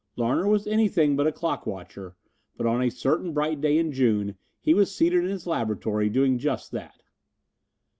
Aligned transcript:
Larner 0.15 0.47
was 0.47 0.65
anything 0.65 1.15
but 1.15 1.27
a 1.27 1.31
clock 1.31 1.67
watcher, 1.67 2.15
but 2.57 2.65
on 2.65 2.81
a 2.81 2.89
certain 2.89 3.33
bright 3.33 3.61
day 3.61 3.77
in 3.77 3.91
June 3.91 4.35
he 4.59 4.73
was 4.73 4.95
seated 4.95 5.23
in 5.25 5.29
his 5.29 5.45
laboratory 5.45 6.09
doing 6.09 6.39
just 6.39 6.71
that. 6.71 7.03